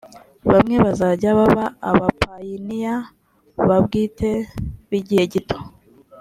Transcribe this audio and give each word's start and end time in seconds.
bamwe 0.49 0.75
bazajya 0.85 1.29
baba 1.39 1.65
abapayiniya 1.89 2.95
ba 3.67 3.77
bwite 3.83 4.29
b 4.89 4.91
igihe 4.99 5.23
gito 5.33 5.57